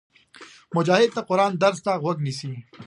مجاهد 0.75 1.09
د 1.13 1.19
قرآن 1.29 1.51
درس 1.63 1.79
ته 1.85 1.91
غوږ 2.03 2.17
نیسي. 2.25 2.51